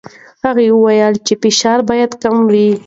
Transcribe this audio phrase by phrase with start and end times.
[0.45, 2.69] هغه وویل چې فشار باید کم وي.